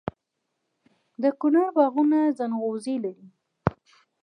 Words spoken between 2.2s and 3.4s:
ځنغوزي لري.